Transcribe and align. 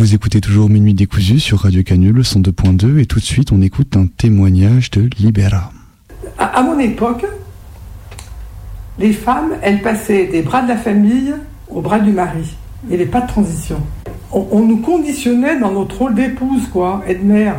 Vous 0.00 0.14
écoutez 0.14 0.40
toujours 0.40 0.70
Minuit 0.70 0.94
décousu 0.94 1.38
sur 1.38 1.58
Radio 1.58 1.82
Canule 1.82 2.22
102.2 2.22 3.00
et 3.00 3.04
tout 3.04 3.18
de 3.18 3.24
suite 3.24 3.52
on 3.52 3.60
écoute 3.60 3.98
un 3.98 4.06
témoignage 4.06 4.90
de 4.90 5.10
Libera. 5.18 5.72
À, 6.38 6.62
mon 6.62 6.78
époque, 6.78 7.26
les 8.98 9.12
femmes, 9.12 9.52
elles 9.60 9.82
passaient 9.82 10.28
des 10.28 10.40
bras 10.40 10.62
de 10.62 10.68
la 10.68 10.78
famille 10.78 11.34
aux 11.68 11.82
bras 11.82 11.98
du 11.98 12.12
mari. 12.12 12.56
Il 12.84 12.88
n'y 12.88 12.94
avait 12.94 13.10
pas 13.10 13.20
de 13.20 13.28
transition. 13.28 13.76
On, 14.32 14.60
nous 14.60 14.78
conditionnait 14.78 15.60
dans 15.60 15.70
notre 15.70 15.98
rôle 15.98 16.14
d'épouse, 16.14 16.66
quoi, 16.72 17.02
et 17.06 17.16
de 17.16 17.22
mère. 17.22 17.56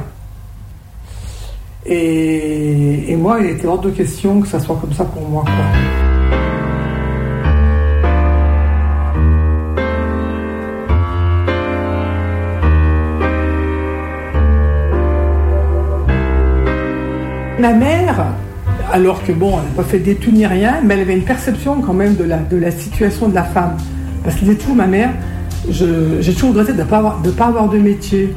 Et, 1.86 3.12
et, 3.12 3.16
moi, 3.18 3.40
il 3.42 3.52
était 3.52 3.68
hors 3.68 3.82
de 3.82 3.92
question 3.92 4.42
que 4.42 4.48
ça 4.48 4.60
soit 4.60 4.78
comme 4.82 4.94
ça 4.94 5.06
pour 5.06 5.30
moi. 5.30 5.46
Ma 17.62 17.74
mère, 17.74 18.26
alors 18.92 19.24
que 19.24 19.32
bon, 19.32 19.52
elle 19.52 19.70
n'a 19.70 19.76
pas 19.76 19.84
fait 19.84 20.00
d'études 20.00 20.34
ni 20.34 20.48
rien, 20.48 20.80
mais 20.84 20.96
elle 20.96 21.02
avait 21.02 21.16
une 21.16 21.26
perception 21.26 21.80
quand 21.80 21.94
même 21.94 22.16
de 22.16 22.24
la, 22.24 22.38
de 22.38 22.58
la 22.58 22.72
situation 22.72 23.28
de 23.28 23.36
la 23.36 23.44
femme. 23.44 23.78
Parce 24.24 24.36
que 24.38 24.52
tout, 24.54 24.74
ma 24.74 24.88
mère, 24.88 25.12
j'ai 25.70 26.34
toujours 26.34 26.50
regretté 26.50 26.74
de 26.74 26.80
ne 26.80 26.84
pas, 26.86 26.98
avoir, 26.98 27.22
de 27.22 27.30
pas 27.30 27.46
avoir 27.46 27.70
de 27.70 27.78
métier. 27.78 28.34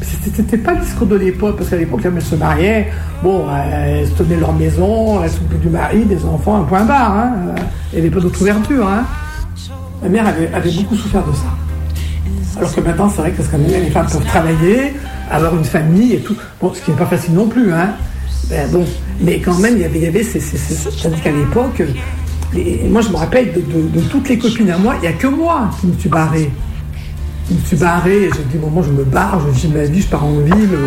C'était 0.00 0.56
pas 0.56 0.74
le 0.74 0.82
discours 0.82 1.08
de 1.08 1.16
l'époque, 1.16 1.56
parce 1.56 1.68
qu'à 1.68 1.76
l'époque, 1.76 2.02
quand 2.04 2.12
elles 2.14 2.22
se 2.22 2.36
mariaient, 2.36 2.92
bon, 3.24 3.44
elles 3.72 4.06
se 4.06 4.12
tenaient 4.12 4.36
leur 4.36 4.52
maison, 4.52 5.20
elles 5.24 5.30
s'occupaient 5.30 5.58
du 5.58 5.70
mari, 5.70 6.04
des 6.04 6.24
enfants, 6.24 6.60
un 6.60 6.64
point 6.64 6.84
barre. 6.84 7.10
Hein. 7.10 7.32
Il 7.92 7.96
n'y 7.96 8.06
avait 8.06 8.14
pas 8.14 8.20
d'autre 8.20 8.40
ouverture. 8.40 8.86
Hein. 8.86 9.02
Ma 10.00 10.08
mère 10.08 10.28
avait, 10.28 10.70
beaucoup 10.70 10.94
souffert 10.94 11.24
de 11.26 11.32
ça. 11.32 12.58
Alors 12.58 12.72
que 12.72 12.80
maintenant, 12.80 13.10
c'est 13.10 13.20
vrai 13.20 13.32
que 13.32 13.56
même, 13.56 13.66
les 13.66 13.90
femmes 13.90 14.06
peuvent 14.06 14.26
travailler, 14.26 14.94
avoir 15.28 15.56
une 15.56 15.64
famille 15.64 16.12
et 16.12 16.20
tout. 16.20 16.36
Bon, 16.60 16.72
ce 16.72 16.80
qui 16.80 16.92
n'est 16.92 16.96
pas 16.96 17.06
facile 17.06 17.34
non 17.34 17.48
plus. 17.48 17.72
Hein. 17.72 17.88
Ben 18.48 18.70
bon, 18.70 18.84
mais 19.20 19.40
quand 19.40 19.58
même, 19.58 19.76
il 19.76 19.82
y 19.82 19.84
avait, 19.84 19.98
il 19.98 20.04
y 20.04 20.06
avait 20.06 20.22
ces, 20.22 20.40
l'époque, 21.30 21.82
moi 22.88 23.00
je 23.00 23.08
me 23.08 23.16
rappelle 23.16 23.52
de, 23.52 24.00
toutes 24.10 24.28
les 24.28 24.38
copines 24.38 24.70
à 24.70 24.78
moi, 24.78 24.94
il 24.96 25.00
n'y 25.02 25.06
a 25.08 25.12
que 25.12 25.26
moi 25.26 25.70
qui 25.80 25.86
me 25.86 25.98
suis 25.98 26.08
barré. 26.08 26.50
Je 27.48 27.54
me 27.54 27.60
suis 27.60 27.76
barré, 27.76 28.30
j'ai 28.34 28.42
dit, 28.52 28.58
bon, 28.58 28.70
moi 28.70 28.82
je 28.86 28.90
me 28.90 29.04
barre, 29.04 29.40
je 29.46 29.50
vis 29.60 29.68
ma 29.68 29.84
vie, 29.84 30.02
je 30.02 30.06
pars 30.08 30.24
en 30.24 30.38
ville. 30.38 30.78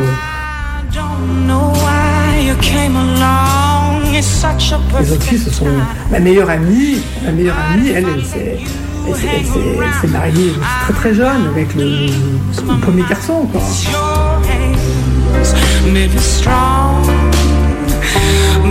Les 5.00 5.12
autres 5.12 5.24
filles, 5.24 5.40
ce 5.40 5.52
sont 5.52 5.66
ma 6.12 6.20
meilleure 6.20 6.50
amie. 6.50 6.98
Ma 7.24 7.32
meilleure 7.32 7.58
amie, 7.72 7.90
elle, 7.90 8.06
elle, 8.08 8.26
s'est 8.26 10.08
mariée 10.08 10.54
très 10.84 10.94
très 10.94 11.14
jeune 11.14 11.48
avec 11.48 11.76
le, 11.76 12.08
le 12.08 12.80
premier 12.82 13.04
garçon. 13.08 13.48
Quoi. 13.52 13.62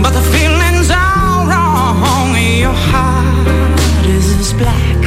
But 0.03 0.13
the 0.13 0.21
feelings 0.21 0.89
are 0.91 1.47
wrong. 1.49 2.35
Your 2.35 2.73
heart 2.73 4.05
is 4.05 4.25
as 4.39 4.53
black 4.53 5.01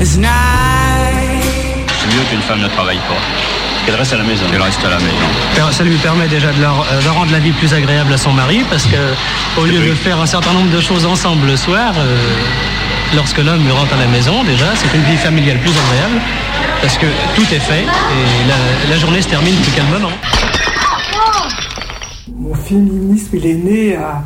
as 0.00 0.16
night. 0.16 0.32
C'est 2.00 2.14
mieux 2.14 2.24
qu'une 2.30 2.40
femme 2.42 2.60
ne 2.60 2.68
travaille 2.68 3.00
pas. 3.08 3.20
Qu'elle 3.84 3.94
reste 3.96 4.12
à 4.14 4.16
la 4.16 4.24
maison. 4.24 4.44
Qu'elle 4.50 4.62
reste 4.62 4.84
à 4.84 4.90
la 4.90 4.98
maison. 4.98 5.72
Ça 5.72 5.84
lui 5.84 5.96
permet 5.96 6.28
déjà 6.28 6.52
de, 6.52 6.60
leur, 6.60 6.86
euh, 6.90 7.02
de, 7.02 7.08
rendre 7.08 7.30
la 7.32 7.38
vie 7.38 7.52
plus 7.52 7.72
agréable 7.74 8.12
à 8.12 8.18
son 8.18 8.32
mari 8.32 8.64
parce 8.70 8.84
que 8.84 8.96
au 9.60 9.64
lieu 9.64 9.80
de 9.80 9.94
faire 9.94 10.18
un 10.20 10.26
certain 10.26 10.52
nombre 10.52 10.70
de 10.70 10.80
choses 10.80 11.04
ensemble 11.04 11.46
le 11.46 11.56
soir, 11.56 11.92
euh, 11.96 12.16
lorsque 13.14 13.38
l'homme 13.38 13.70
rentre 13.70 13.94
à 13.94 13.98
la 13.98 14.06
maison, 14.06 14.44
déjà, 14.44 14.66
c'est 14.74 14.96
une 14.96 15.04
vie 15.04 15.16
familiale 15.16 15.58
plus 15.58 15.70
agréable 15.70 16.20
parce 16.80 16.96
que 16.98 17.06
tout 17.34 17.46
est 17.52 17.60
fait 17.60 17.82
et 17.82 18.48
la, 18.48 18.94
la 18.94 18.98
journée 18.98 19.20
se 19.20 19.28
termine 19.28 19.54
plus 19.56 19.72
calmement 19.72 20.12
mon 22.46 22.54
féminisme, 22.54 23.36
il 23.36 23.46
est 23.46 23.54
né 23.54 23.96
à, 23.96 24.22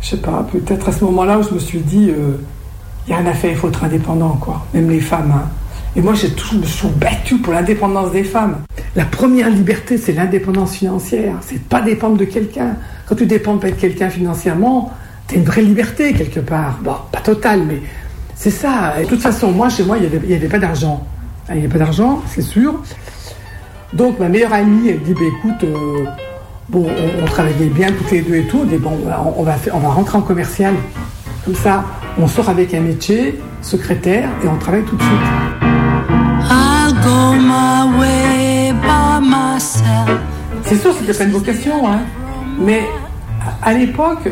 je 0.00 0.08
sais 0.08 0.16
pas, 0.16 0.46
peut-être 0.50 0.88
à 0.88 0.92
ce 0.92 1.04
moment-là 1.04 1.38
où 1.38 1.42
je 1.42 1.54
me 1.54 1.58
suis 1.58 1.80
dit, 1.80 2.04
il 2.04 2.10
euh, 2.10 2.40
n'y 3.06 3.12
a 3.12 3.18
rien 3.18 3.26
à 3.26 3.34
faire, 3.34 3.50
il 3.50 3.56
faut 3.56 3.68
être 3.68 3.84
indépendant, 3.84 4.38
quoi. 4.40 4.64
Même 4.72 4.90
les 4.90 5.00
femmes. 5.00 5.32
Hein. 5.36 5.48
Et 5.96 6.00
moi, 6.00 6.14
j'ai 6.14 6.30
toujours 6.30 6.60
me 6.60 6.66
suis 6.66 6.88
battue 6.88 7.38
pour 7.38 7.52
l'indépendance 7.52 8.12
des 8.12 8.24
femmes. 8.24 8.58
La 8.94 9.04
première 9.04 9.50
liberté, 9.50 9.98
c'est 9.98 10.12
l'indépendance 10.12 10.76
financière. 10.76 11.34
C'est 11.40 11.62
pas 11.62 11.80
dépendre 11.80 12.16
de 12.16 12.24
quelqu'un. 12.24 12.76
Quand 13.06 13.16
tu 13.16 13.26
dépends 13.26 13.56
de 13.56 13.68
quelqu'un 13.70 14.08
financièrement, 14.08 14.92
tu 15.26 15.34
as 15.34 15.38
une 15.38 15.44
vraie 15.44 15.62
liberté 15.62 16.12
quelque 16.12 16.40
part. 16.40 16.78
Bon, 16.82 16.94
pas 17.10 17.20
totale, 17.20 17.62
mais 17.66 17.82
c'est 18.34 18.50
ça. 18.50 18.94
Et 19.00 19.04
de 19.04 19.08
toute 19.08 19.20
façon, 19.20 19.50
moi, 19.50 19.68
chez 19.68 19.84
moi, 19.84 19.96
il 19.98 20.08
n'y 20.08 20.34
avait, 20.34 20.48
pas 20.48 20.58
d'argent. 20.58 21.06
Il 21.48 21.54
n'y 21.54 21.60
avait 21.60 21.68
pas 21.68 21.78
d'argent, 21.78 22.22
c'est 22.28 22.42
sûr. 22.42 22.80
Donc, 23.92 24.18
ma 24.20 24.28
meilleure 24.28 24.52
amie, 24.52 24.90
elle 24.90 25.00
dit, 25.02 25.14
bah, 25.14 25.20
écoute, 25.38 25.64
euh, 25.64 26.04
Bon, 26.68 26.86
on, 27.22 27.24
travaillait 27.24 27.66
bien 27.66 27.88
toutes 27.92 28.10
les 28.10 28.20
deux 28.20 28.34
et 28.34 28.46
tout. 28.46 28.64
Mais 28.68 28.78
bon, 28.78 28.98
on 29.36 29.42
va, 29.42 29.56
on 29.72 29.78
va 29.78 29.88
rentrer 29.88 30.18
en 30.18 30.22
commercial. 30.22 30.74
Comme 31.44 31.54
ça, 31.54 31.84
on 32.18 32.26
sort 32.26 32.50
avec 32.50 32.74
un 32.74 32.80
métier, 32.80 33.40
secrétaire, 33.62 34.28
et 34.44 34.48
on 34.48 34.58
travaille 34.58 34.84
tout 34.84 34.96
de 34.96 35.02
suite. 35.02 35.18
C'est 40.64 40.76
sûr, 40.76 40.92
c'était 40.92 41.14
pas 41.16 41.24
une 41.24 41.30
vocation, 41.30 41.88
hein. 41.88 42.00
Mais 42.58 42.82
à 43.62 43.72
l'époque, 43.72 44.28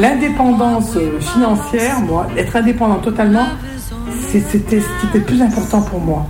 l'indépendance 0.00 0.96
financière, 1.20 2.00
moi, 2.00 2.26
être 2.36 2.56
indépendant 2.56 2.96
totalement, 2.96 3.46
c'était 4.28 4.80
ce 4.80 5.00
qui 5.00 5.06
était 5.06 5.18
le 5.18 5.24
plus 5.24 5.40
important 5.40 5.82
pour 5.82 6.00
moi. 6.00 6.26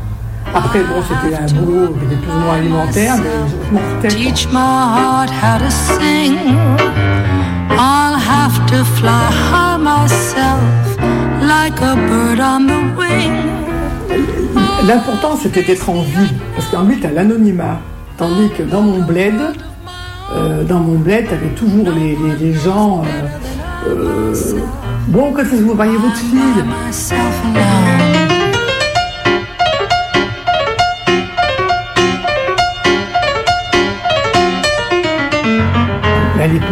Après, 0.55 0.81
bon, 0.81 1.01
c'était 1.03 1.35
un 1.37 1.61
boulot 1.61 1.95
qui 1.95 2.05
était 2.07 2.17
plus 2.17 2.33
ou 2.33 2.41
moins 2.41 2.55
alimentaire, 2.57 3.15
mais 3.19 3.31
je 3.69 3.75
m'en 3.75 3.81
foutais. 3.81 4.09
Teach 4.09 4.49
my 4.49 4.59
heart 4.59 5.31
how 5.31 5.59
to 5.59 5.71
sing. 5.71 6.37
I'll 7.71 8.17
have 8.17 8.67
to 8.67 8.85
fly 8.97 9.31
high 9.31 9.79
myself 9.79 10.61
like 11.41 11.81
a 11.81 11.95
bird 11.95 12.41
on 12.41 12.67
the 12.67 12.99
wing. 12.99 13.33
L'important, 14.87 15.37
c'était 15.41 15.63
d'être 15.63 15.89
en 15.89 16.03
vie, 16.03 16.33
parce 16.57 16.69
qu'en 16.69 16.85
vie, 16.85 16.99
t'as 17.01 17.11
l'anonymat. 17.11 17.79
Tandis 18.17 18.51
que 18.57 18.63
dans 18.65 18.83
mon 18.83 19.01
bled, 19.03 19.41
euh, 20.35 20.65
dans 20.65 20.81
mon 20.81 20.99
bled, 20.99 21.29
t'avais 21.29 21.55
toujours 21.57 21.91
les, 21.95 22.17
les, 22.17 22.37
les 22.37 22.55
gens. 22.55 23.03
Euh, 23.03 23.89
euh, 23.89 24.35
bon, 25.09 25.33
quand 25.33 25.45
vous 25.45 25.75
voyez 25.75 25.97
votre 25.97 26.17
fille 26.17 26.65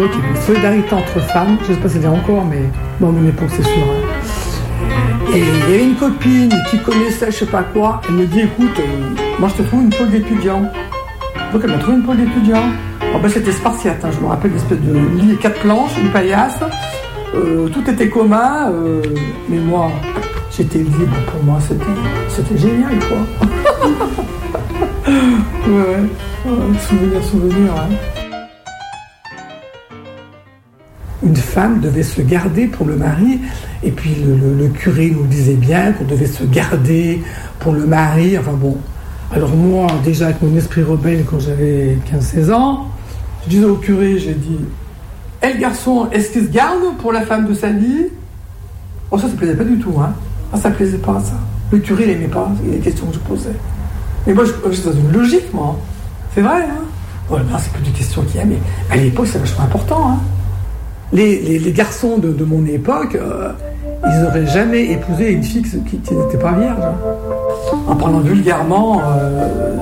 il 0.07 0.25
y 0.25 0.29
une 0.29 0.37
solidarité 0.47 0.95
entre 0.95 1.21
femmes. 1.21 1.59
Je 1.65 1.71
ne 1.71 1.75
sais 1.75 1.83
pas 1.83 1.89
si 1.89 2.01
c'est 2.01 2.07
encore, 2.07 2.45
mais 2.45 2.63
bon, 3.01 3.13
mon 3.13 3.29
époque, 3.29 3.49
c'est 3.51 3.63
sûr. 3.63 3.83
Hein. 3.83 5.35
Et 5.35 5.41
il 5.41 5.71
y 5.71 5.75
avait 5.75 5.85
une 5.85 5.97
copine 5.97 6.55
qui 6.71 6.79
connaissait 6.79 7.31
je 7.31 7.37
sais 7.39 7.47
pas 7.47 7.63
quoi. 7.63 8.01
Elle 8.09 8.15
me 8.15 8.27
dit 8.27 8.41
écoute, 8.41 8.79
euh, 8.79 9.23
moi 9.39 9.49
je 9.51 9.63
te 9.63 9.69
trouve 9.69 9.83
une 9.83 9.91
pôle 9.91 10.11
d'étudiant. 10.11 10.63
Donc 11.53 11.63
elle 11.65 11.71
m'a 11.71 11.79
trouvé 11.79 11.97
une 11.99 12.03
pôle 12.03 12.17
d'étudiant. 12.17 12.63
En 13.15 13.19
ben, 13.19 13.29
c'était 13.29 13.53
spartiate, 13.53 14.05
hein. 14.05 14.11
je 14.13 14.21
me 14.21 14.27
rappelle 14.27 14.51
une 14.53 14.57
espèce 14.57 14.81
de 14.81 14.99
lit, 15.21 15.37
quatre 15.37 15.61
planches, 15.61 15.99
une 15.99 16.11
paillasse. 16.11 16.61
Euh, 17.35 17.69
tout 17.69 17.89
était 17.91 18.09
commun, 18.09 18.71
euh, 18.71 19.03
mais 19.49 19.59
moi, 19.59 19.91
j'étais 20.57 20.79
libre. 20.79 21.17
Pour 21.31 21.43
moi, 21.45 21.59
c'était 21.61 22.59
génial, 22.59 22.99
quoi. 23.09 23.49
ouais, 25.09 26.01
ouais, 26.47 26.79
souvenir, 26.81 27.25
souvenir. 27.25 27.73
Hein. 27.77 28.18
Une 31.23 31.37
femme 31.37 31.81
devait 31.81 32.03
se 32.03 32.21
garder 32.23 32.67
pour 32.67 32.87
le 32.87 32.97
mari. 32.97 33.41
Et 33.83 33.91
puis 33.91 34.15
le, 34.25 34.69
curé 34.69 35.11
nous 35.11 35.27
disait 35.27 35.55
bien 35.55 35.93
qu'on 35.93 36.05
devait 36.05 36.27
se 36.27 36.45
garder 36.45 37.23
pour 37.59 37.73
le 37.73 37.87
mari. 37.87 38.39
Enfin 38.39 38.53
bon. 38.53 38.77
Alors 39.33 39.51
moi, 39.51 39.89
déjà 40.05 40.27
avec 40.27 40.41
mon 40.43 40.57
esprit 40.57 40.83
rebelle 40.83 41.25
quand 41.29 41.41
j'avais 41.41 41.99
15-16 42.13 42.53
ans, 42.53 42.87
je 43.45 43.51
disais 43.51 43.67
au 43.67 43.77
curé, 43.77 44.19
j'ai 44.19 44.35
dit, 44.35 44.59
Eh 45.43 45.53
le 45.53 45.61
garçon, 45.61 46.09
est-ce 46.13 46.31
qu'il 46.31 46.45
se 46.45 46.51
garde 46.51 46.97
pour 46.99 47.13
la 47.13 47.23
femme 47.23 47.47
de 47.47 47.55
sa 47.55 47.71
vie? 47.71 48.07
Oh 49.11 49.19
ça, 49.19 49.29
ça 49.29 49.35
plaisait 49.35 49.57
pas 49.57 49.65
du 49.65 49.79
tout, 49.79 49.95
hein. 50.01 50.15
Ah, 50.53 50.57
ça 50.57 50.71
plaisait 50.71 50.99
pas, 50.99 51.21
ça. 51.21 51.35
Le 51.71 51.79
curé, 51.79 52.05
il 52.05 52.09
n'aimait 52.09 52.29
pas 52.29 52.51
les 52.65 52.79
questions 52.79 53.07
que 53.07 53.15
je 53.15 53.19
posais. 53.19 53.55
Mais 54.27 54.33
moi, 54.33 54.45
je 54.45 54.73
suis 54.73 54.85
dans 54.85 54.93
une 54.93 55.13
logique, 55.13 55.53
moi. 55.53 55.79
C'est 56.35 56.41
vrai, 56.41 56.63
hein. 56.63 56.85
Bon, 57.29 57.39
c'est 57.59 57.73
plus 57.73 57.83
des 57.83 57.91
questions 57.91 58.23
qu'il 58.23 58.37
y 58.37 58.43
a, 58.43 58.47
mais 58.47 58.59
à 58.91 58.97
l'époque, 58.97 59.27
c'est 59.31 59.39
vachement 59.39 59.65
important, 59.65 60.13
hein 60.13 60.19
les, 61.13 61.73
garçons 61.73 62.19
de, 62.19 62.45
mon 62.45 62.65
époque, 62.67 63.15
euh, 63.15 63.53
ils 64.05 64.23
n'auraient 64.23 64.47
jamais 64.47 64.93
épousé 64.93 65.33
une 65.33 65.43
fille 65.43 65.63
qui, 65.63 66.15
n'était 66.15 66.39
pas 66.39 66.53
vierge. 66.53 66.83
En 67.87 67.97
parlant 67.97 68.21
vulgairement, 68.21 69.01
euh, 69.01 69.77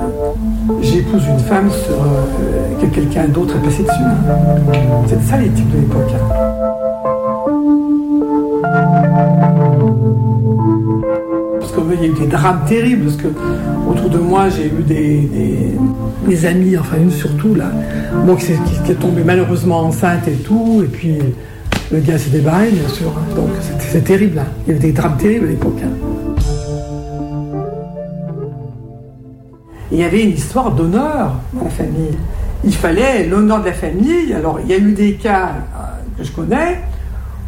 j'épouse 0.82 1.23
une 1.26 1.40
femme 1.40 1.70
sur 1.70 1.94
euh, 1.94 2.81
que 2.81 2.87
quelqu'un 2.87 3.28
d'autre 3.28 3.56
est 3.56 3.64
passé 3.64 3.82
dessus. 3.82 3.99
C'est 5.08 5.23
ça 5.23 5.37
l'éthique 5.38 5.70
de 5.70 5.78
l'époque. 5.78 6.12
Il 11.98 12.06
y 12.06 12.08
a 12.08 12.12
eu 12.12 12.19
des 12.19 12.26
drames 12.26 12.60
terribles 12.69 13.04
parce 13.04 13.16
que 13.16 13.28
autour 13.88 14.10
de 14.10 14.19
moi, 14.19 14.48
j'ai 14.48 14.66
eu 14.66 14.82
des, 14.82 16.46
amis, 16.46 16.76
enfin 16.76 16.96
une 16.98 17.10
surtout 17.10 17.54
là, 17.54 17.70
qui, 18.38 18.52
est 18.90 18.94
tombée 18.94 19.22
malheureusement 19.25 19.81
enceinte 19.81 20.28
et 20.28 20.32
tout, 20.32 20.82
et 20.84 20.88
puis 20.88 21.19
le 21.90 22.00
gars 22.00 22.19
s'est 22.19 22.31
débarré, 22.31 22.70
bien 22.70 22.88
sûr. 22.88 23.08
Hein. 23.08 23.34
donc 23.34 23.48
c'est 23.78 24.04
terrible. 24.04 24.38
Hein. 24.38 24.46
Il 24.66 24.75
y 24.75 24.76
avait 24.76 24.87
des 24.87 24.93
drames 24.93 25.16
terribles 25.16 25.46
à 25.46 25.50
l'époque. 25.50 25.81
Hein. 25.82 25.90
Il 29.92 29.99
y 29.99 30.04
avait 30.04 30.25
une 30.25 30.32
histoire 30.32 30.72
d'honneur 30.72 31.37
dans 31.54 31.64
la 31.64 31.70
famille. 31.70 32.19
Il 32.64 32.75
fallait 32.75 33.26
l'honneur 33.26 33.60
de 33.60 33.66
la 33.66 33.72
famille. 33.72 34.34
Alors 34.34 34.58
il 34.60 34.69
y 34.70 34.75
a 34.75 34.78
eu 34.78 34.92
des 34.92 35.14
cas 35.14 35.50
euh, 35.50 36.19
que 36.19 36.25
je 36.25 36.32
connais 36.32 36.81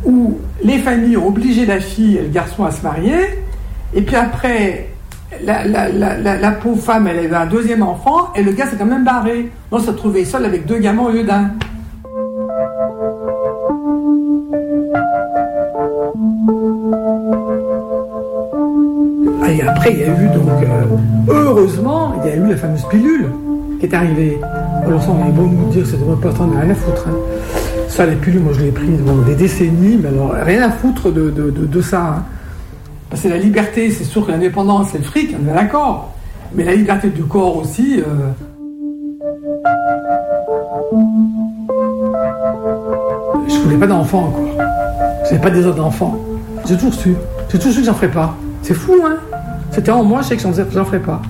où 0.04 0.38
les 0.62 0.78
familles 0.78 1.16
ont 1.16 1.28
obligé 1.28 1.66
la 1.66 1.80
fille 1.80 2.16
et 2.16 2.22
le 2.22 2.28
garçon 2.28 2.64
à 2.64 2.70
se 2.70 2.82
marier, 2.82 3.42
et 3.94 4.02
puis 4.02 4.17
après, 4.17 4.88
la, 5.44 6.50
pauvre 6.52 6.82
femme, 6.82 7.06
elle 7.06 7.19
avait 7.19 7.35
un 7.35 7.46
deuxième 7.46 7.82
enfant, 7.82 8.32
et 8.35 8.43
le 8.43 8.52
gars 8.52 8.67
s'est 8.67 8.76
quand 8.76 8.87
même 8.87 9.05
barré. 9.05 9.50
On 9.70 9.79
se 9.79 9.90
retrouvait 9.90 10.25
seul 10.25 10.44
avec 10.44 10.67
deux 10.67 10.79
gamins 10.79 11.05
au 11.05 11.11
lieu 11.11 11.25
d'un. 11.25 11.50
Et 19.49 19.62
après, 19.62 19.93
il 19.93 19.99
y 20.00 20.05
a 20.05 20.08
eu 20.08 20.29
donc, 20.29 20.49
euh, 20.62 20.85
heureusement, 21.29 22.14
il 22.23 22.31
y 22.31 22.32
a 22.32 22.37
eu 22.37 22.49
la 22.49 22.56
fameuse 22.56 22.85
pilule 22.90 23.29
qui 23.81 23.87
est 23.87 23.94
arrivée. 23.94 24.38
Alors 24.87 25.02
ça, 25.02 25.11
on 25.11 25.29
est 25.29 25.32
beau 25.32 25.46
nous 25.46 25.70
dire 25.70 25.82
que 25.82 25.88
c'était 25.88 26.05
pas 26.23 26.32
tant 26.32 26.49
rien 26.49 26.70
à 26.70 26.75
foutre. 26.75 27.06
Hein. 27.08 27.17
Ça, 27.88 28.06
la 28.06 28.12
pilule, 28.12 28.43
moi 28.43 28.52
je 28.55 28.61
l'ai 28.61 28.70
prise 28.70 29.00
pendant 29.05 29.23
des 29.23 29.35
décennies, 29.35 29.99
mais 30.00 30.08
alors 30.08 30.32
rien 30.32 30.62
à 30.62 30.70
foutre 30.70 31.11
de, 31.11 31.31
de, 31.31 31.81
ça. 31.81 32.00
Hein. 32.00 32.23
Parce 33.10 33.22
que 33.22 33.28
la 33.28 33.38
liberté, 33.38 33.90
c'est 33.90 34.05
sûr 34.05 34.26
que 34.26 34.32
l'indépendance, 34.32 34.88
c'est 34.93 34.99
le 34.99 35.05
fric, 35.05 35.34
on 35.34 35.49
est 35.49 35.55
d'accord. 35.55 36.12
Mais 36.55 36.64
la 36.64 36.75
liberté 36.75 37.08
du 37.08 37.25
corps 37.25 37.56
aussi. 37.56 38.00
Euh... 38.00 38.31
Je 43.49 43.58
voulais 43.60 43.76
pas 43.76 43.87
d'enfants, 43.87 44.31
quoi. 44.34 44.44
Je 45.25 45.34
n'avais 45.34 45.43
pas 45.43 45.50
des 45.50 45.66
autres 45.66 45.76
d'enfants. 45.76 46.19
J'ai 46.66 46.75
toujours 46.76 46.94
su. 46.94 47.14
J'ai 47.50 47.58
toujours 47.58 47.72
su 47.72 47.81
que 47.81 47.87
j'en 47.87 47.94
ferais 47.94 48.10
pas. 48.10 48.34
C'est 48.62 48.75
fou, 48.75 48.94
hein 49.06 49.16
C'était 49.70 49.90
en 49.90 50.04
moi, 50.04 50.20
je 50.22 50.28
sais 50.28 50.37
que 50.37 50.43
j'en 50.43 50.84
ferais 50.84 51.00
pas. 51.00 51.22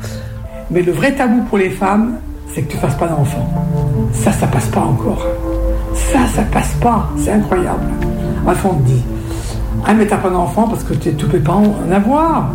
Mais 0.71 0.83
le 0.83 0.93
vrai 0.93 1.15
tabou 1.15 1.43
pour 1.43 1.59
les 1.59 1.71
femmes, 1.71 2.17
c'est 2.53 2.63
que 2.63 2.73
tu 2.73 2.77
fasses 2.77 2.97
pas 2.97 3.07
d'enfants. 3.07 3.49
Ça, 4.13 4.33
ça 4.33 4.47
passe 4.47 4.67
pas 4.67 4.81
encore. 4.81 5.25
Ça, 5.95 6.27
ça 6.35 6.43
passe 6.43 6.75
pas. 6.81 7.09
C'est 7.17 7.33
incroyable. 7.33 7.85
Enfin, 8.47 8.71
on 8.73 8.81
dit, 8.81 9.03
ah 9.87 9.95
mais 9.95 10.07
t'as 10.07 10.19
pas 10.19 10.31
d'enfant 10.31 10.69
parce 10.69 10.85
que 10.85 10.95
tu 10.95 11.13
peux 11.13 11.39
pas 11.41 11.55
en 11.55 11.91
avoir. 11.91 12.51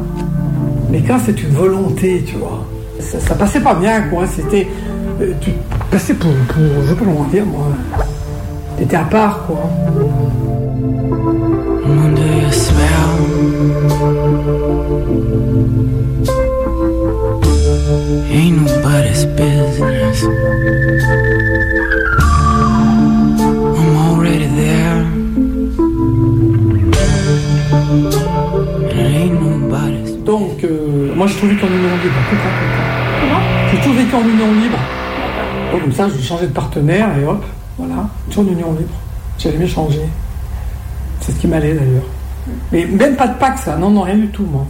Mais 0.90 1.02
quand 1.02 1.18
c'est 1.26 1.42
une 1.42 1.50
volonté, 1.50 2.24
tu 2.26 2.36
vois, 2.36 2.64
ça, 3.00 3.36
passait 3.36 3.62
pas 3.62 3.74
bien, 3.74 4.02
quoi. 4.04 4.28
C'était, 4.28 4.68
euh, 5.22 5.34
tu 5.42 5.52
passais 5.90 6.14
pour, 6.14 6.32
pour, 6.32 6.64
je 6.88 6.94
peux 6.94 7.06
pas 7.06 7.12
dire, 7.32 7.46
moi. 7.46 7.68
T'étais 8.78 8.98
à 8.98 9.04
part, 9.04 9.46
quoi. 9.48 9.70
J'ai 33.74 33.80
tout 33.80 33.94
vécu 33.94 34.16
en 34.16 34.22
union 34.22 34.54
libre. 34.62 34.78
Donc, 35.72 35.82
comme 35.82 35.94
ça, 35.94 36.08
j'ai 36.08 36.22
changé 36.22 36.46
de 36.46 36.52
partenaire 36.52 37.08
et 37.18 37.26
hop, 37.26 37.44
voilà, 37.80 38.08
tout 38.30 38.42
en 38.42 38.44
union 38.44 38.72
libre. 38.74 38.94
J'ai 39.40 39.52
jamais 39.52 39.68
changé. 39.68 40.02
C'est 41.22 41.32
ce 41.32 41.40
qui 41.40 41.48
m'allait 41.48 41.74
d'ailleurs. 41.74 42.04
Mais 42.72 42.86
même 42.86 43.16
pas 43.16 43.28
de 43.28 43.34
pacte, 43.40 43.64
ça. 43.64 43.76
Non, 43.78 43.90
non, 43.90 44.02
rien 44.02 44.18
du 44.18 44.28
tout, 44.28 44.46
moi. 44.46 44.68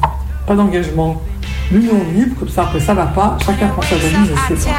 Pas 0.48 0.56
d'engagement. 0.56 1.22
L'union 1.70 2.00
libre, 2.16 2.38
comme 2.40 2.48
ça, 2.48 2.64
après 2.64 2.80
ça 2.80 2.94
va 2.94 3.08
pas. 3.08 3.38
Chacun 3.46 3.68
prend 3.68 3.82
sa 3.82 3.96
valise 3.96 4.32
et 4.32 4.56
c'est 4.56 4.70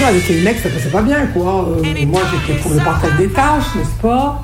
déjà 0.00 0.08
avec 0.08 0.28
les 0.28 0.40
mecs 0.40 0.58
ça 0.58 0.70
passait 0.70 0.88
pas 0.88 1.02
bien 1.02 1.26
quoi. 1.26 1.68
Euh, 1.68 2.06
moi 2.06 2.22
j'étais 2.30 2.58
pour 2.58 2.72
le 2.72 2.78
partage 2.78 3.16
des 3.18 3.28
tâches, 3.28 3.74
n'est-ce 3.76 4.00
pas? 4.00 4.42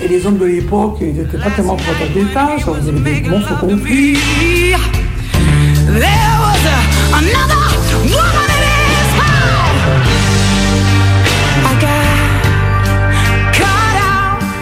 Et 0.00 0.06
les 0.06 0.24
hommes 0.24 0.38
de 0.38 0.44
l'époque 0.44 0.98
ils 1.00 1.12
n'étaient 1.12 1.38
pas 1.38 1.50
tellement 1.50 1.74
pour 1.74 1.86
le 1.88 1.98
partage 1.98 2.14
des 2.14 2.32
tâches, 2.32 2.62
ils 2.82 2.88
avaient 2.88 3.20
des 3.20 3.28
monstres 3.28 3.58
conflits. 3.58 4.16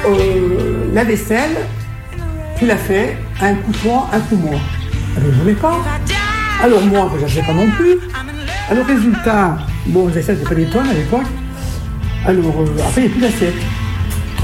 Euh, 0.07 0.91
la 0.93 1.05
vaisselle, 1.05 1.57
tu 2.59 2.67
l'as 2.67 2.77
fait, 2.77 3.17
un 3.43 3.55
coup 3.57 3.73
toi, 3.83 4.09
un 4.13 4.21
coup 4.21 4.37
moi. 4.37 4.59
Elle 5.17 5.25
ne 5.25 5.31
voulait 5.33 5.55
pas. 5.55 5.81
Alors 6.63 6.83
moi, 6.83 7.11
je 7.27 7.41
ne 7.41 7.47
pas 7.47 7.53
non 7.53 7.71
plus. 7.73 7.97
Alors 8.71 8.87
résultat, 8.87 9.57
bon, 9.87 10.09
les 10.09 10.19
assiettes, 10.19 10.45
pas 10.45 10.55
des 10.55 10.67
tonnes 10.67 10.89
à 10.89 10.95
l'époque. 10.95 11.27
Alors 12.27 12.61
euh, 12.61 12.67
après, 12.87 13.03
il 13.03 13.07
n'y 13.07 13.09
a 13.09 13.11
plus 13.11 13.21
d'assiettes. 13.21 13.63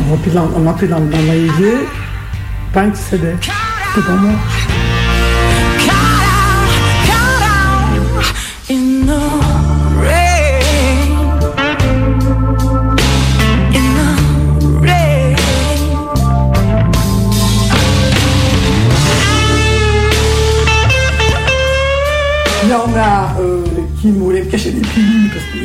On 0.09 0.15
entrait 0.67 0.87
dans, 0.87 1.01
dans, 1.01 1.07
dans 1.07 1.07
pain 2.73 2.91
qui 2.91 3.01
cédait. 3.01 3.37
C'est 3.95 4.05
pour 4.05 4.15
moi. 4.15 4.33
Y 22.71 22.75
en 22.75 22.97
a 22.97 23.35
euh, 23.41 23.65
qui 24.01 24.13
voulaient 24.13 24.43
me 24.43 24.51
cacher 24.51 24.71
des 24.71 24.81
pilules 24.81 25.29
parce 25.31 25.45
que 25.47 25.59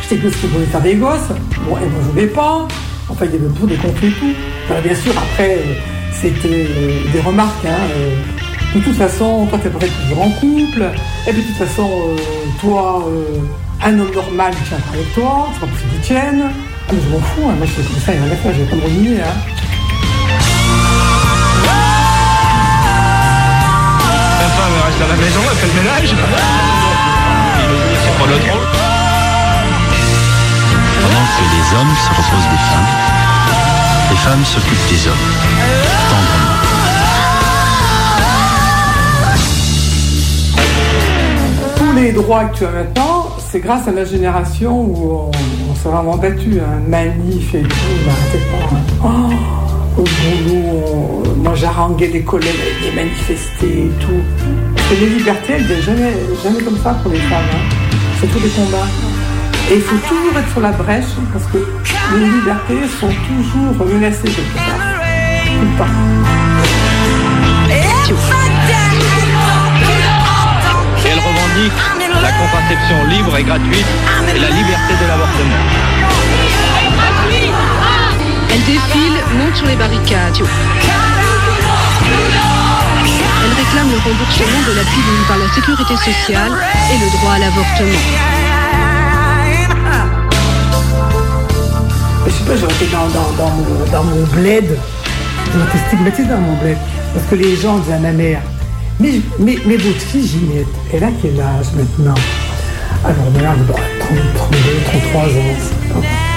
je 0.00 0.08
sais 0.08 0.16
que 0.16 0.30
ce 0.30 0.36
qu'ils 0.36 0.50
voulaient 0.50 0.66
faire 0.66 0.80
des 0.80 0.94
gosses. 0.94 1.28
Bon, 1.68 1.76
et 1.76 1.88
moi 1.88 2.00
je 2.02 2.10
voulais 2.10 2.26
pas. 2.28 2.68
Enfin, 3.08 3.24
il 3.24 3.32
y 3.32 3.36
avait 3.36 3.52
toujours 3.52 3.68
des 3.68 3.76
conflits 3.76 4.08
et 4.08 4.12
tout. 4.12 4.34
Bien 4.84 4.94
sûr, 4.94 5.12
après, 5.18 5.58
c'était 6.12 6.66
euh, 6.70 7.12
des 7.12 7.20
remarques. 7.20 7.64
Hein, 7.66 7.80
euh. 7.96 8.78
de 8.78 8.84
toute 8.84 8.94
façon, 8.94 9.46
toi, 9.46 9.58
t'es 9.60 9.70
pas 9.70 9.80
fait 9.80 9.90
toujours 10.02 10.22
en 10.22 10.30
couple. 10.30 10.84
Et 11.26 11.32
puis, 11.32 11.42
de 11.42 11.46
toute 11.48 11.56
façon, 11.56 11.90
toi, 12.60 13.04
un 13.84 13.98
homme 13.98 14.12
normal, 14.14 14.52
il 14.56 14.68
tient 14.68 14.78
avec 14.92 15.14
toi. 15.14 15.48
C'est 15.52 15.60
pas 15.60 15.66
possible 15.66 15.90
qu'il 15.90 16.00
tienne. 16.00 16.42
Ah, 16.44 16.92
mais 16.92 16.98
je 17.04 17.08
m'en 17.08 17.20
fous. 17.20 17.48
Hein. 17.48 17.54
Moi, 17.58 17.66
je 17.66 17.72
fais 17.72 17.82
comme 17.82 18.00
ça, 18.00 18.14
il 18.14 18.20
y 18.20 18.22
a 18.22 18.32
à 18.32 18.36
faire. 18.36 18.52
Je 18.54 18.62
vais 18.62 18.70
pas 18.70 18.76
me 18.76 18.82
renier. 18.82 19.20
Hein. 19.20 19.71
Reste 24.84 25.00
à 25.00 25.08
la 25.08 25.16
maison, 25.16 25.40
elle 25.50 25.56
fait 25.58 25.66
le 25.66 25.74
ménage. 25.82 26.14
C'est 28.02 28.18
pas 28.18 28.26
notre 28.26 28.50
rôle. 28.50 28.66
Pendant 31.02 31.26
que 31.32 31.42
les 31.54 31.66
hommes 31.76 31.94
se 31.96 32.08
reposent 32.10 32.50
des 32.50 32.62
femmes, 32.70 32.90
les 34.10 34.16
femmes 34.16 34.44
s'occupent 34.44 34.88
des 34.90 35.02
hommes. 35.08 35.26
Tendrement. 36.10 36.58
Tous 41.76 41.92
les 41.94 42.12
droits 42.12 42.44
que 42.46 42.58
tu 42.58 42.64
as 42.64 42.70
maintenant, 42.70 43.26
c'est 43.50 43.60
grâce 43.60 43.86
à 43.86 43.92
la 43.92 44.04
génération 44.04 44.80
où 44.80 45.30
on, 45.30 45.74
s'est 45.74 45.88
vraiment 45.88 46.16
battu, 46.16 46.60
un 46.60 46.64
hein. 46.64 46.82
manif 46.88 47.54
et 47.54 47.62
tout, 47.62 47.76
bah, 48.06 48.12
pas. 49.00 49.08
Oh 49.08 49.71
au 49.96 50.04
boulot, 50.04 51.22
moi 51.36 51.54
j'arranguais 51.54 52.08
les 52.08 52.22
collègues 52.22 52.52
des 52.82 52.92
manifestés 52.92 53.86
et 53.86 53.92
tout. 54.00 54.22
Parce 54.74 54.88
que 54.88 54.94
les 54.94 55.06
libertés, 55.06 55.54
elles 55.54 55.64
viennent 55.64 55.82
jamais, 55.82 56.12
jamais 56.42 56.62
comme 56.62 56.78
ça 56.78 56.94
pour 57.02 57.12
les 57.12 57.18
femmes. 57.18 57.44
Hein. 57.52 57.76
C'est 58.20 58.26
tous 58.28 58.40
des 58.40 58.48
combats. 58.48 58.88
Et 59.70 59.76
il 59.76 59.80
faut 59.80 59.96
toujours 60.08 60.38
être 60.38 60.50
sur 60.50 60.60
la 60.60 60.72
brèche 60.72 61.14
parce 61.32 61.46
que 61.46 61.58
les 62.14 62.26
libertés 62.26 62.86
sont 63.00 63.08
toujours 63.08 63.86
menacées 63.86 64.24
quelque 64.24 64.56
part. 64.56 64.80
Tout 65.46 65.62
le 65.62 65.78
temps. 65.78 65.94
Et 71.04 71.08
elle 71.08 71.18
revendique 71.18 71.78
la 72.22 72.32
contraception 72.32 73.04
libre 73.08 73.36
et 73.36 73.42
gratuite 73.44 73.86
et 74.34 74.38
la 74.38 74.50
liberté 74.50 74.94
de 75.00 75.08
l'avortement. 75.08 75.62
Elle 78.54 78.64
défile, 78.64 79.11
monte 79.34 79.56
sur 79.56 79.66
les 79.66 79.76
barricades. 79.76 80.38
Elle 83.44 83.52
réclame 83.52 83.90
le 83.90 83.98
remboursement 83.98 84.62
de 84.66 84.72
la 84.76 84.82
pilule 84.82 85.24
par 85.28 85.38
la 85.38 85.48
sécurité 85.54 85.96
sociale 85.96 86.52
et 86.92 86.98
le 86.98 87.10
droit 87.18 87.32
à 87.32 87.38
l'avortement. 87.38 88.02
Je 92.26 92.30
sais 92.30 92.44
pas, 92.44 92.56
j'aurais 92.56 92.74
été 92.74 92.86
dans, 92.86 93.50
mon, 93.50 93.90
dans 93.90 94.04
mon 94.04 94.22
bled, 94.26 94.78
j'aurais 95.52 95.66
été 95.66 95.78
stigmatisée 95.88 96.28
dans 96.28 96.40
mon 96.40 96.56
bled. 96.56 96.78
Parce 97.14 97.26
que 97.26 97.34
les 97.34 97.56
gens 97.56 97.78
disaient 97.78 97.94
à 97.94 97.98
ma 97.98 98.12
mère, 98.12 98.40
mais, 99.00 99.20
mais, 99.38 99.58
mais 99.66 99.76
votre 99.76 100.00
fille 100.00 100.26
Ginette, 100.26 100.66
elle 100.92 101.04
a 101.04 101.10
quel 101.20 101.38
âge 101.40 101.66
maintenant? 101.76 102.14
Alors 103.04 103.30
ma 103.34 103.40
mère 103.40 103.54
dit, 103.56 103.72
30, 104.00 104.18
32, 104.36 104.58
33 105.12 105.22
ans. 105.22 106.31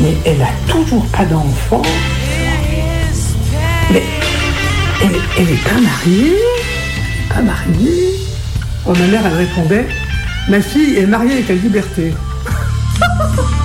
Mais 0.00 0.16
elle 0.24 0.40
a 0.40 0.72
toujours 0.72 1.04
pas 1.06 1.24
d'enfant. 1.24 1.82
Mais 3.92 4.02
elle, 5.02 5.20
elle 5.38 5.50
est 5.50 5.64
pas 5.64 5.80
mariée 5.80 6.36
Pas 7.28 7.42
mariée 7.42 8.14
oh, 8.86 8.92
Ma 8.92 9.06
mère, 9.06 9.26
elle 9.26 9.46
répondait, 9.46 9.86
ma 10.48 10.60
fille 10.60 10.96
est 10.96 11.06
mariée 11.06 11.32
avec 11.34 11.48
la 11.48 11.54
liberté. 11.56 12.14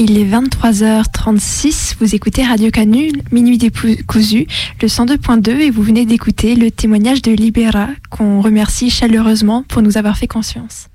Il 0.00 0.16
est 0.16 0.24
23h36, 0.24 1.96
vous 1.98 2.14
écoutez 2.14 2.44
Radio 2.44 2.70
Canule, 2.70 3.20
Minuit 3.32 3.58
des 3.58 3.72
cousus, 4.06 4.46
le 4.80 4.86
102.2 4.86 5.58
et 5.58 5.70
vous 5.70 5.82
venez 5.82 6.06
d'écouter 6.06 6.54
le 6.54 6.70
témoignage 6.70 7.20
de 7.20 7.32
Libera 7.32 7.88
qu'on 8.08 8.40
remercie 8.40 8.90
chaleureusement 8.90 9.64
pour 9.64 9.82
nous 9.82 9.98
avoir 9.98 10.16
fait 10.16 10.28
conscience. 10.28 10.88